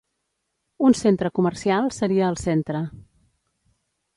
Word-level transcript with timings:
Un 0.87 0.93
centre 1.01 1.31
comercial 1.39 1.91
seria 1.99 2.25
al 2.31 2.41
centre. 2.47 2.85